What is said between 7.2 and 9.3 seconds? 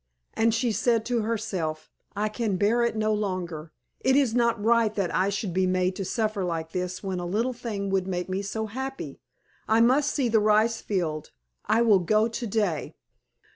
little thing would make me so happy.